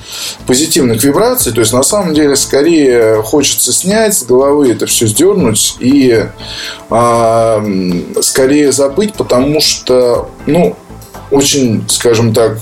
позитивных 0.47 1.03
вибраций. 1.03 1.53
То 1.53 1.61
есть, 1.61 1.73
на 1.73 1.83
самом 1.83 2.13
деле, 2.13 2.37
скорее 2.37 3.23
хочется 3.23 3.73
снять 3.73 4.15
с 4.15 4.23
головы 4.25 4.71
это 4.73 4.85
все 4.87 5.07
сдернуть 5.07 5.77
и 5.81 6.27
а, 6.91 7.65
скорее 8.21 8.73
забыть, 8.73 9.15
потому 9.15 9.61
что, 9.61 10.29
ну, 10.47 10.77
очень, 11.31 11.85
скажем 11.89 12.35
так, 12.35 12.59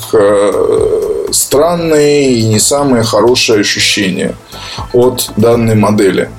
странные 1.30 2.34
и 2.34 2.44
не 2.44 2.60
самые 2.60 3.02
хорошие 3.02 3.60
ощущения 3.60 4.36
от 4.92 5.30
данной 5.36 5.74
модели. 5.74 6.30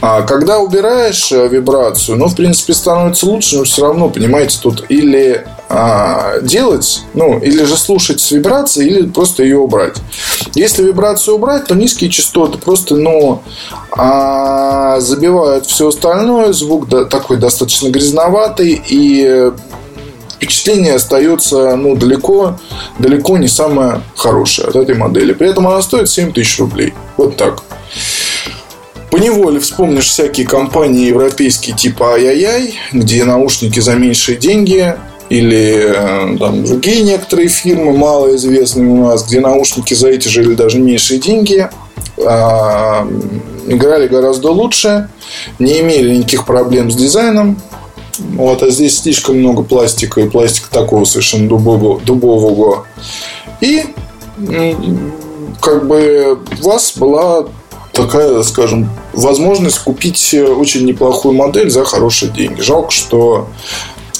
А 0.00 0.22
когда 0.22 0.58
убираешь 0.58 1.32
э, 1.32 1.48
вибрацию, 1.48 2.18
ну, 2.18 2.26
в 2.26 2.36
принципе, 2.36 2.74
становится 2.74 3.26
лучше, 3.26 3.56
но 3.56 3.64
все 3.64 3.82
равно, 3.82 4.08
понимаете, 4.08 4.58
тут 4.62 4.84
или 4.88 5.46
а, 5.68 6.40
делать, 6.42 7.02
ну, 7.14 7.38
или 7.38 7.64
же 7.64 7.76
слушать 7.76 8.20
с 8.20 8.30
вибрацией, 8.30 8.88
или 8.88 9.06
просто 9.08 9.42
ее 9.42 9.58
убрать. 9.58 9.96
Если 10.54 10.84
вибрацию 10.84 11.36
убрать, 11.36 11.66
то 11.66 11.74
низкие 11.74 12.10
частоты 12.10 12.58
просто, 12.58 12.94
ну, 12.94 13.42
а, 13.90 15.00
забивают 15.00 15.66
все 15.66 15.88
остальное, 15.88 16.52
звук 16.52 16.88
да, 16.88 17.04
такой 17.04 17.38
достаточно 17.38 17.88
грязноватый, 17.88 18.80
и 18.86 19.50
впечатление 20.36 20.94
остается 20.94 21.74
ну, 21.76 21.96
далеко, 21.96 22.58
далеко 22.98 23.38
не 23.38 23.48
самое 23.48 24.02
хорошее 24.14 24.68
от 24.68 24.76
этой 24.76 24.94
модели. 24.94 25.32
При 25.32 25.48
этом 25.48 25.66
она 25.66 25.82
стоит 25.82 26.08
7 26.08 26.32
тысяч 26.32 26.58
рублей. 26.60 26.94
Вот 27.16 27.36
так. 27.36 27.62
По 29.10 29.16
неволе 29.16 29.60
вспомнишь 29.60 30.08
всякие 30.08 30.46
компании 30.46 31.06
европейские 31.06 31.76
типа 31.76 32.14
Ай-Яй-Яй, 32.14 32.74
где 32.92 33.24
наушники 33.24 33.80
за 33.80 33.94
меньшие 33.94 34.36
деньги, 34.36 34.94
или 35.28 35.92
э, 35.92 36.38
там, 36.38 36.64
другие 36.64 37.02
некоторые 37.02 37.48
фирмы, 37.48 37.96
малоизвестные 37.96 38.88
у 38.88 39.04
нас, 39.04 39.26
где 39.26 39.40
наушники 39.40 39.94
за 39.94 40.08
эти 40.08 40.28
же 40.28 40.42
или 40.42 40.54
даже 40.54 40.78
меньшие 40.78 41.18
деньги 41.18 41.68
а, 42.24 43.06
играли 43.66 44.06
гораздо 44.06 44.50
лучше, 44.50 45.08
не 45.58 45.80
имели 45.80 46.16
никаких 46.16 46.46
проблем 46.46 46.90
с 46.90 46.94
дизайном, 46.94 47.60
вот, 48.18 48.62
а 48.62 48.70
здесь 48.70 49.00
слишком 49.00 49.38
много 49.38 49.62
пластика 49.62 50.20
и 50.20 50.28
пластика 50.28 50.70
такого 50.70 51.04
совершенно 51.04 51.48
дубового. 51.48 52.00
дубового. 52.00 52.86
И 53.60 53.84
как 55.60 55.86
бы 55.86 56.38
у 56.62 56.68
вас 56.68 56.92
была 56.96 57.46
такая, 57.96 58.42
скажем, 58.42 58.88
возможность 59.12 59.78
купить 59.78 60.34
очень 60.34 60.84
неплохую 60.84 61.34
модель 61.34 61.70
за 61.70 61.84
хорошие 61.84 62.30
деньги. 62.30 62.60
Жалко, 62.60 62.90
что 62.90 63.48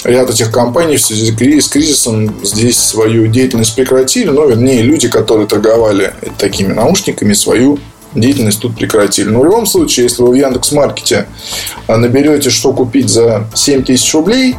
ряд 0.03 0.31
этих 0.31 0.51
компаний 0.51 0.97
в 0.97 1.03
связи 1.03 1.61
с 1.61 1.69
кризисом 1.69 2.45
здесь 2.45 2.79
свою 2.79 3.27
деятельность 3.27 3.75
прекратили, 3.75 4.29
но, 4.31 4.47
вернее, 4.47 4.83
люди, 4.83 5.09
которые 5.09 5.47
торговали 5.47 6.15
такими 6.39 6.73
наушниками, 6.73 7.35
свою 7.35 7.79
деятельность 8.15 8.61
тут 8.61 8.77
прекратили. 8.77 9.29
Но 9.29 9.41
в 9.41 9.45
любом 9.45 9.67
случае, 9.67 10.05
если 10.05 10.23
вы 10.23 10.31
в 10.31 10.35
Яндекс.Маркете 10.35 11.27
наберете, 11.87 12.51
что 12.51 12.73
купить 12.73 13.11
за 13.11 13.47
7 13.55 13.85
тысяч 13.85 14.15
рублей, 14.15 14.57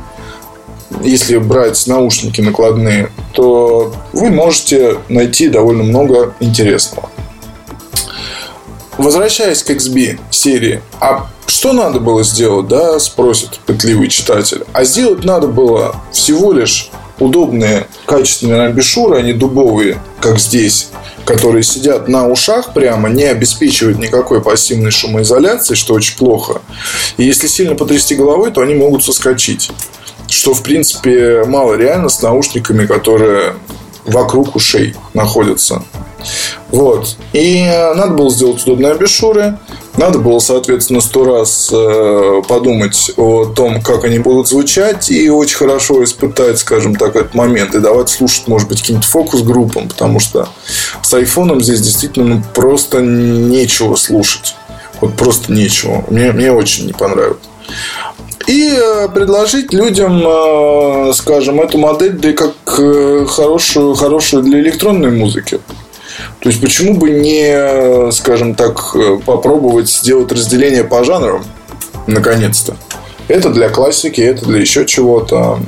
если 1.03 1.38
брать 1.38 1.86
наушники 1.88 2.39
накладные, 2.41 3.09
то 3.33 3.93
вы 4.13 4.29
можете 4.29 4.97
найти 5.09 5.50
довольно 5.50 5.83
много 5.83 6.33
интересного. 6.39 7.09
Возвращаясь 8.98 9.63
к 9.63 9.70
XB 9.70 10.20
серии, 10.30 10.82
а 11.00 11.27
что 11.46 11.74
надо 11.74 12.00
было 12.00 12.24
сделать, 12.24 12.68
да, 12.68 13.00
спросит 13.00 13.60
пытливый 13.66 14.10
читатель. 14.10 14.63
А 14.74 14.84
сделать 14.84 15.24
надо 15.24 15.48
было 15.48 15.96
всего 16.12 16.51
лишь 16.51 16.92
удобные, 17.20 17.88
качественные 18.06 18.68
амбишуры, 18.68 19.18
а 19.18 19.22
не 19.22 19.34
дубовые, 19.34 20.00
как 20.20 20.39
здесь, 20.39 20.89
которые 21.25 21.63
сидят 21.63 22.08
на 22.08 22.27
ушах 22.27 22.74
прямо, 22.74 23.10
не 23.10 23.24
обеспечивают 23.24 24.00
никакой 24.00 24.42
пассивной 24.42 24.92
шумоизоляции, 24.92 25.75
что 25.75 25.94
очень 25.94 26.18
плохо. 26.18 26.62
И 27.18 27.24
если 27.24 27.48
сильно 27.48 27.75
потрясти 27.75 28.16
головой, 28.16 28.51
то 28.51 28.62
они 28.62 28.75
могут 28.75 29.04
соскочить. 29.04 29.72
Что, 30.27 30.54
в 30.54 30.62
принципе, 30.62 31.44
мало 31.46 31.75
реально 31.75 32.10
с 32.10 32.22
наушниками, 32.22 32.86
которые 32.86 33.54
вокруг 34.08 34.56
ушей 34.56 34.96
находятся. 35.14 35.84
Вот. 36.70 37.16
И 37.34 37.64
надо 37.96 38.14
было 38.14 38.30
сделать 38.30 38.62
удобные 38.64 38.92
абишуры. 38.94 39.58
Надо 39.98 40.20
было, 40.20 40.40
соответственно, 40.40 41.02
сто 41.02 41.26
раз 41.26 41.70
э, 41.74 42.42
подумать 42.48 43.12
о 43.18 43.46
том, 43.46 43.82
как 43.82 44.04
они 44.04 44.20
будут 44.20 44.48
звучать, 44.48 45.10
и 45.10 45.30
очень 45.30 45.58
хорошо 45.58 46.04
испытать, 46.04 46.60
скажем 46.60 46.96
так, 46.96 47.16
этот 47.16 47.34
момент, 47.34 47.74
и 47.74 47.80
давать 47.80 48.10
слушать, 48.10 48.48
может 48.48 48.68
быть, 48.68 48.82
каким-то 48.82 49.08
фокус-группам, 49.08 49.90
потому 49.90 50.20
что 50.20 50.50
с 51.02 51.14
айфоном 51.16 51.62
здесь 51.62 51.82
действительно 51.82 52.36
ну, 52.36 52.44
просто 52.54 53.02
нечего 53.02 53.96
слушать. 53.96 54.56
Вот 55.02 55.16
просто 55.16 55.52
нечего. 55.52 56.04
Мне, 56.10 56.32
мне 56.32 56.52
очень 56.52 56.86
не 56.86 56.94
понравилось. 56.94 57.40
И 58.48 58.72
э, 58.74 59.10
предложить 59.13 59.74
людям, 59.74 60.24
э, 60.25 61.12
скажем, 61.13 61.60
эту 61.60 61.77
модель 61.77 62.13
да 62.13 62.32
как 62.32 62.54
хорошую, 63.30 63.94
хорошую 63.96 64.44
для 64.44 64.60
электронной 64.60 65.12
музыки. 65.12 65.60
То 66.39 66.50
есть, 66.50 66.62
почему 66.62 66.96
бы 66.96 67.10
не, 67.10 68.12
скажем 68.12 68.56
так, 68.56 68.96
попробовать 69.25 69.89
сделать 69.89 70.32
разделение 70.32 70.84
по 70.84 71.04
жанрам, 71.04 71.44
наконец-то. 72.08 72.75
Это 73.27 73.50
для 73.50 73.70
классики, 73.70 74.22
это 74.22 74.46
для 74.46 74.60
еще 74.60 74.86
чего-то. 74.86 75.60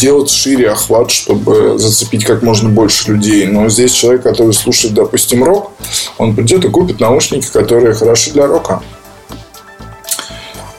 Делать 0.00 0.30
шире 0.30 0.70
охват, 0.70 1.10
чтобы 1.10 1.78
зацепить 1.78 2.24
как 2.24 2.42
можно 2.42 2.70
больше 2.70 3.12
людей. 3.12 3.46
Но 3.46 3.68
здесь 3.68 3.92
человек, 3.92 4.22
который 4.22 4.54
слушает, 4.54 4.94
допустим, 4.94 5.44
рок, 5.44 5.72
он 6.16 6.34
придет 6.34 6.64
и 6.64 6.70
купит 6.70 7.00
наушники, 7.00 7.46
которые 7.52 7.92
хороши 7.92 8.30
для 8.32 8.46
рока. 8.46 8.82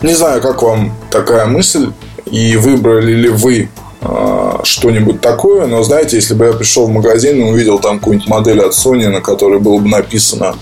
Не 0.02 0.14
знаю, 0.14 0.42
как 0.42 0.62
вам 0.62 0.94
такая 1.12 1.46
мысль, 1.46 1.92
и 2.26 2.56
выбрали 2.56 3.14
ли 3.14 3.30
вы 3.30 3.70
а, 4.02 4.62
что-нибудь 4.64 5.22
такое. 5.22 5.68
Но, 5.68 5.84
знаете, 5.84 6.16
если 6.16 6.34
бы 6.34 6.46
я 6.46 6.54
пришел 6.54 6.88
в 6.88 6.92
магазин 6.92 7.40
и 7.40 7.52
увидел 7.52 7.80
там 7.80 8.00
какую-нибудь 8.00 8.30
модель 8.30 8.62
от 8.62 8.74
Sony, 8.74 9.10
на 9.10 9.22
которой 9.22 9.60
было 9.60 9.80
бы 9.80 9.90
написано 9.90 10.56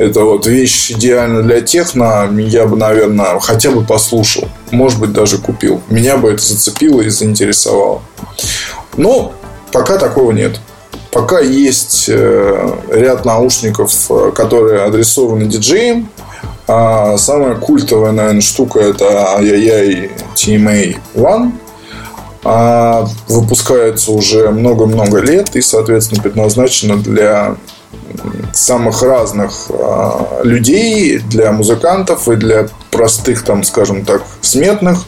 это 0.00 0.24
вот 0.24 0.46
вещь 0.46 0.92
идеально 0.92 1.42
для 1.42 1.60
техно, 1.60 2.30
я 2.38 2.64
бы, 2.66 2.76
наверное, 2.76 3.38
хотя 3.40 3.70
бы 3.70 3.84
послушал. 3.84 4.48
Может 4.70 4.98
быть, 4.98 5.12
даже 5.12 5.38
купил. 5.38 5.82
Меня 5.90 6.16
бы 6.16 6.32
это 6.32 6.42
зацепило 6.42 7.02
и 7.02 7.10
заинтересовало. 7.10 8.02
Но 8.96 9.32
пока 9.72 9.98
такого 9.98 10.32
нет. 10.32 10.58
Пока 11.12 11.40
есть 11.40 12.06
э, 12.08 12.76
ряд 12.90 13.24
наушников, 13.24 13.92
э, 14.10 14.32
которые 14.34 14.84
адресованы 14.84 15.46
диджеям. 15.46 16.08
А 16.72 17.18
самая 17.18 17.56
культовая, 17.56 18.12
наверное, 18.12 18.40
штука 18.40 18.78
это 18.78 19.34
ай-яй-яй 19.36 20.12
TMA 20.34 20.96
One– 21.14 21.52
а 22.42 23.06
выпускается 23.28 24.12
уже 24.12 24.50
много-много 24.50 25.18
лет 25.20 25.56
и, 25.56 25.60
соответственно, 25.60 26.22
предназначена 26.22 26.96
для 26.96 27.56
самых 28.52 29.02
разных 29.02 29.66
а, 29.68 30.40
людей, 30.42 31.18
для 31.18 31.52
музыкантов 31.52 32.28
и 32.28 32.36
для 32.36 32.68
простых, 32.90 33.44
там, 33.44 33.62
скажем 33.62 34.04
так, 34.04 34.22
смертных. 34.40 35.04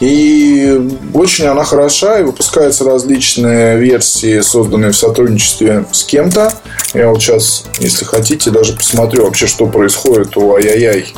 И 0.00 0.90
очень 1.14 1.46
она 1.46 1.64
хороша, 1.64 2.18
и 2.20 2.22
выпускаются 2.22 2.84
различные 2.84 3.78
версии, 3.78 4.40
созданные 4.40 4.92
в 4.92 4.96
сотрудничестве 4.96 5.84
с 5.92 6.04
кем-то. 6.04 6.52
Я 6.94 7.08
вот 7.08 7.22
сейчас, 7.22 7.64
если 7.78 8.04
хотите, 8.04 8.50
даже 8.50 8.74
посмотрю 8.74 9.24
вообще, 9.24 9.46
что 9.46 9.66
происходит 9.66 10.36
у 10.36 10.54
Ай-Яй-Яй 10.56 11.14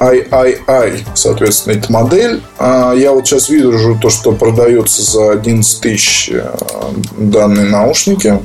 III, 0.00 1.06
соответственно, 1.14 1.74
эта 1.74 1.92
модель. 1.92 2.42
А 2.58 2.92
я 2.92 3.12
вот 3.12 3.26
сейчас 3.26 3.48
вижу 3.48 3.98
то, 4.00 4.10
что 4.10 4.32
продается 4.32 5.02
за 5.02 5.32
11 5.32 5.80
тысяч 5.80 6.30
э, 6.32 6.54
данные 7.16 7.66
наушники. 7.66 8.38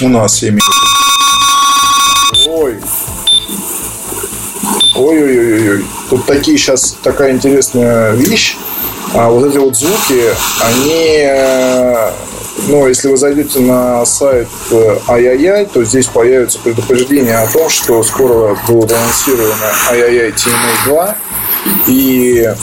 У 0.00 0.08
нас 0.08 0.42
имею 0.42 0.60
Ой. 2.48 2.76
Ой-ой-ой-ой. 4.96 5.84
Тут 6.10 6.26
такие 6.26 6.58
сейчас 6.58 6.96
такая 7.02 7.32
интересная 7.32 8.12
вещь. 8.12 8.56
А 9.14 9.28
вот 9.30 9.46
эти 9.46 9.56
вот 9.56 9.76
звуки, 9.76 10.34
они 10.60 11.20
э, 11.22 12.10
но 12.66 12.88
если 12.88 13.08
вы 13.08 13.16
зайдете 13.16 13.60
на 13.60 14.04
сайт 14.04 14.48
Ай-Яй-Яй, 15.08 15.66
то 15.66 15.84
здесь 15.84 16.06
появится 16.06 16.58
предупреждение 16.58 17.36
о 17.38 17.46
том, 17.46 17.68
что 17.70 18.02
скоро 18.02 18.58
будет 18.66 18.92
анонсировано 18.92 19.72
Ай-Яй-Яй 19.90 20.30
TMA 20.30 20.84
2. 20.86 21.16
И, 21.86 22.54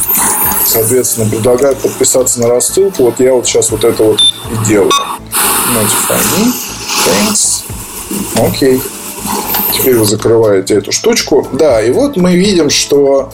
соответственно, 0.66 1.30
предлагают 1.30 1.80
подписаться 1.80 2.40
на 2.42 2.48
рассылку. 2.50 3.04
Вот 3.04 3.20
я 3.20 3.34
вот 3.34 3.46
сейчас 3.48 3.72
вот 3.72 3.84
это 3.84 4.04
вот 4.04 4.20
и 4.20 4.68
делаю. 4.68 4.92
Notify 5.74 6.20
me. 6.38 6.54
Thanks. 7.06 7.64
Окей. 8.36 8.78
Okay. 8.78 8.82
Теперь 9.74 9.98
вы 9.98 10.06
закрываете 10.06 10.76
эту 10.76 10.92
штучку. 10.92 11.48
Да, 11.52 11.82
и 11.82 11.92
вот 11.92 12.16
мы 12.18 12.36
видим, 12.36 12.70
что 12.70 13.34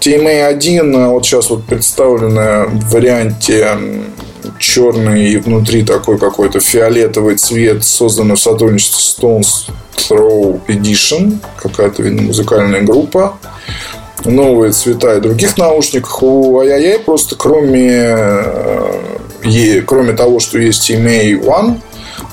TMA 0.00 0.46
1 0.46 1.08
вот 1.08 1.26
сейчас 1.26 1.50
вот 1.50 1.64
представлена 1.64 2.64
в 2.66 2.90
варианте 2.90 3.76
черный 4.64 5.30
и 5.30 5.36
внутри 5.36 5.82
такой 5.82 6.18
какой-то 6.18 6.58
фиолетовый 6.58 7.36
цвет, 7.36 7.84
созданный 7.84 8.36
в 8.36 8.40
сотрудничестве 8.40 8.98
с 8.98 9.18
Stones 9.18 9.70
Throw 9.96 10.60
Edition, 10.66 11.38
какая-то, 11.56 12.02
видно, 12.02 12.22
музыкальная 12.22 12.82
группа. 12.82 13.36
Новые 14.24 14.72
цвета 14.72 15.16
и 15.16 15.20
других 15.20 15.58
наушников. 15.58 16.22
У 16.22 16.58
ай 16.60 16.98
просто 16.98 17.36
кроме, 17.36 17.90
э, 19.42 19.82
кроме 19.86 20.14
того, 20.14 20.40
что 20.40 20.58
есть 20.58 20.90
EMA 20.90 21.44
One, 21.44 21.80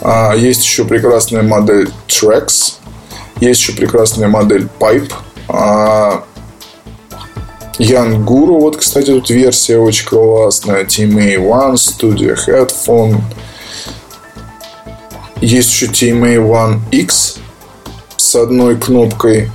а, 0.01 0.33
есть 0.33 0.63
еще 0.63 0.85
прекрасная 0.85 1.43
модель 1.43 1.89
Trax, 2.07 2.75
есть 3.41 3.59
еще 3.59 3.73
прекрасная 3.73 4.29
модель 4.29 4.69
Pipe, 4.79 5.11
Янгуру. 7.81 8.59
Вот, 8.59 8.77
кстати, 8.77 9.07
тут 9.07 9.31
версия 9.31 9.79
очень 9.79 10.07
классная. 10.07 10.85
TMA 10.85 11.37
One, 11.37 11.73
Studio 11.73 12.37
Headphone. 12.47 13.21
Есть 15.41 15.71
еще 15.71 15.87
TMA 15.87 16.35
One 16.35 16.79
X 16.91 17.37
с 18.17 18.35
одной 18.35 18.77
кнопкой. 18.77 19.49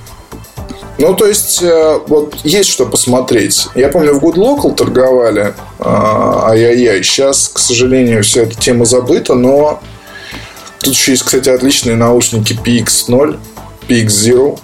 Ну, 0.97 1.13
то 1.13 1.25
есть, 1.25 1.61
э, 1.61 1.99
вот 2.07 2.35
есть 2.43 2.69
что 2.69 2.85
посмотреть. 2.85 3.67
Я 3.75 3.87
помню, 3.87 4.19
в 4.19 4.23
Good 4.23 4.35
Local 4.35 4.75
торговали. 4.75 5.53
А, 5.79 6.49
ай-яй-яй. 6.49 7.03
Сейчас, 7.03 7.47
к 7.47 7.59
сожалению, 7.59 8.23
вся 8.23 8.41
эта 8.41 8.55
тема 8.55 8.83
забыта, 8.83 9.35
но 9.35 9.79
тут 10.79 10.95
еще 10.95 11.11
есть, 11.11 11.23
кстати, 11.23 11.47
отличные 11.47 11.95
наушники 11.95 12.59
PX0, 12.61 13.39
PX0 13.87 14.59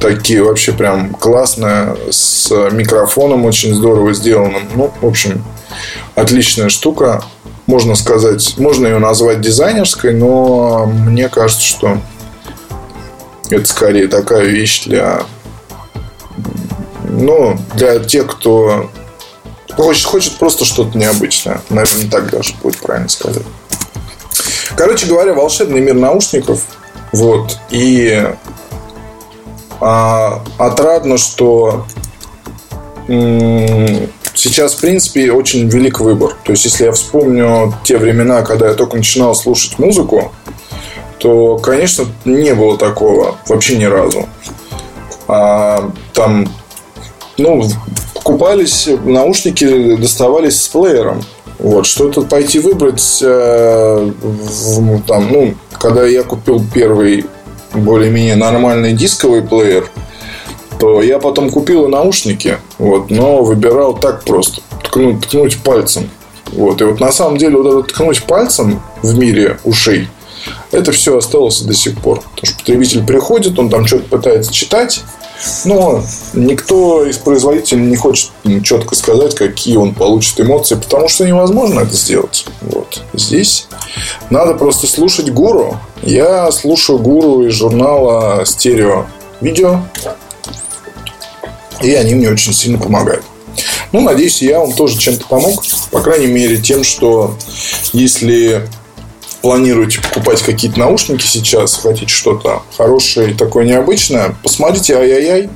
такие 0.00 0.42
вообще 0.42 0.72
прям 0.72 1.14
классные, 1.14 1.96
с 2.10 2.50
микрофоном 2.70 3.44
очень 3.44 3.74
здорово 3.74 4.14
сделанным. 4.14 4.68
Ну, 4.74 4.92
в 5.00 5.06
общем, 5.06 5.44
отличная 6.14 6.68
штука. 6.68 7.22
Можно 7.66 7.94
сказать, 7.94 8.54
можно 8.58 8.86
ее 8.86 8.98
назвать 8.98 9.40
дизайнерской, 9.40 10.12
но 10.12 10.86
мне 10.86 11.28
кажется, 11.28 11.62
что 11.62 11.98
это 13.48 13.66
скорее 13.66 14.08
такая 14.08 14.46
вещь 14.46 14.84
для 14.84 15.22
ну, 17.08 17.58
для 17.74 17.98
тех, 17.98 18.26
кто 18.26 18.90
хочет, 19.76 20.06
хочет 20.06 20.38
просто 20.38 20.64
что-то 20.64 20.96
необычное. 20.96 21.60
Наверное, 21.68 22.10
так 22.10 22.30
даже 22.30 22.54
будет 22.62 22.78
правильно 22.78 23.08
сказать. 23.08 23.42
Короче 24.76 25.06
говоря, 25.06 25.34
волшебный 25.34 25.80
мир 25.80 25.94
наушников. 25.94 26.62
Вот. 27.12 27.58
И 27.70 28.26
а, 29.80 30.42
отрадно, 30.58 31.18
что 31.18 31.86
сейчас, 34.34 34.74
в 34.74 34.80
принципе, 34.80 35.32
очень 35.32 35.68
велик 35.68 36.00
выбор. 36.00 36.36
То 36.44 36.52
есть, 36.52 36.64
если 36.64 36.84
я 36.84 36.92
вспомню 36.92 37.74
те 37.82 37.98
времена, 37.98 38.42
когда 38.42 38.68
я 38.68 38.74
только 38.74 38.96
начинал 38.96 39.34
слушать 39.34 39.78
музыку, 39.78 40.32
то, 41.18 41.58
конечно, 41.58 42.06
не 42.24 42.54
было 42.54 42.78
такого 42.78 43.36
вообще 43.48 43.76
ни 43.76 43.84
разу. 43.84 44.26
А, 45.28 45.90
там, 46.12 46.48
ну, 47.36 47.68
покупались 48.14 48.88
наушники, 49.04 49.96
доставались 49.96 50.62
с 50.62 50.68
плеером. 50.68 51.22
Вот, 51.58 51.86
что-то 51.86 52.22
пойти 52.22 52.58
выбрать, 52.58 53.20
э, 53.22 54.12
в, 54.22 55.02
там, 55.02 55.30
ну, 55.30 55.54
когда 55.78 56.06
я 56.06 56.22
купил 56.22 56.64
первый 56.72 57.26
более-менее 57.72 58.36
нормальный 58.36 58.92
дисковый 58.92 59.42
плеер, 59.42 59.88
то 60.78 61.02
я 61.02 61.18
потом 61.18 61.50
купил 61.50 61.86
и 61.86 61.90
наушники, 61.90 62.58
вот, 62.78 63.10
но 63.10 63.42
выбирал 63.42 63.94
так 63.94 64.24
просто, 64.24 64.62
ткнуть, 64.84 65.26
ткнуть 65.26 65.58
пальцем. 65.58 66.08
Вот, 66.52 66.80
и 66.80 66.84
вот 66.84 67.00
на 67.00 67.12
самом 67.12 67.36
деле 67.36 67.56
вот 67.56 67.66
это 67.66 67.92
ткнуть 67.92 68.24
пальцем 68.24 68.82
в 69.02 69.16
мире 69.18 69.58
ушей, 69.64 70.08
это 70.72 70.90
все 70.92 71.16
осталось 71.16 71.60
до 71.60 71.74
сих 71.74 71.98
пор. 71.98 72.20
Потому 72.20 72.46
что 72.46 72.58
потребитель 72.58 73.04
приходит, 73.04 73.58
он 73.58 73.68
там 73.68 73.86
что-то 73.86 74.08
пытается 74.08 74.52
читать, 74.52 75.02
но 75.64 76.02
никто 76.34 77.04
из 77.06 77.18
производителей 77.18 77.82
не 77.82 77.96
хочет 77.96 78.30
четко 78.62 78.94
сказать, 78.94 79.34
какие 79.34 79.76
он 79.76 79.94
получит 79.94 80.40
эмоции, 80.40 80.74
потому 80.74 81.08
что 81.08 81.26
невозможно 81.26 81.80
это 81.80 81.94
сделать. 81.94 82.46
Вот. 82.62 83.02
Здесь 83.12 83.66
надо 84.28 84.54
просто 84.54 84.86
слушать 84.86 85.30
гуру. 85.30 85.78
Я 86.02 86.50
слушаю 86.52 86.98
гуру 86.98 87.46
из 87.46 87.52
журнала 87.52 88.44
Стерео 88.44 89.06
Видео. 89.40 89.82
И 91.82 91.94
они 91.94 92.14
мне 92.14 92.30
очень 92.30 92.52
сильно 92.52 92.78
помогают. 92.78 93.24
Ну, 93.92 94.00
надеюсь, 94.00 94.42
я 94.42 94.60
вам 94.60 94.72
тоже 94.72 94.98
чем-то 94.98 95.26
помог. 95.26 95.64
По 95.90 96.00
крайней 96.00 96.26
мере, 96.26 96.58
тем, 96.58 96.84
что 96.84 97.34
если 97.92 98.68
планируете 99.42 100.00
покупать 100.00 100.42
какие-то 100.42 100.78
наушники 100.78 101.24
сейчас, 101.24 101.76
хотите 101.76 102.12
что-то 102.12 102.62
хорошее 102.76 103.30
и 103.30 103.34
такое 103.34 103.64
необычное, 103.64 104.34
посмотрите 104.42 104.96
ай-яй-яй. 104.96 105.48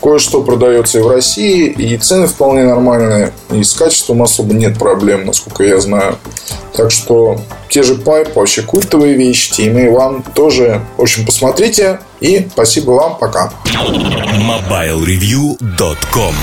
Кое-что 0.00 0.44
продается 0.44 0.98
и 0.98 1.00
в 1.02 1.08
России, 1.08 1.66
и 1.66 1.98
цены 1.98 2.28
вполне 2.28 2.62
нормальные, 2.64 3.32
и 3.50 3.64
с 3.64 3.74
качеством 3.74 4.22
особо 4.22 4.54
нет 4.54 4.78
проблем, 4.78 5.26
насколько 5.26 5.64
я 5.64 5.80
знаю. 5.80 6.18
Так 6.72 6.92
что 6.92 7.40
те 7.68 7.82
же 7.82 7.96
пайп, 7.96 8.36
вообще 8.36 8.62
культовые 8.62 9.16
вещи, 9.16 9.50
TMA 9.50 9.92
One 9.92 10.24
тоже. 10.34 10.82
В 10.96 11.02
общем, 11.02 11.26
посмотрите. 11.26 11.98
И 12.20 12.46
спасибо 12.52 12.92
вам. 12.92 13.18
Пока. 13.18 13.52
MobileReview.com 13.64 16.34